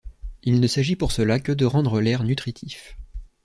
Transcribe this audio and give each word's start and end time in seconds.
Il 0.41 0.59
ne 0.61 0.65
s’agit 0.65 0.95
pour 0.95 1.11
cela 1.11 1.39
que 1.39 1.51
de 1.51 1.63
rendre 1.63 2.01
l’air 2.01 2.23
nutritif. 2.23 2.97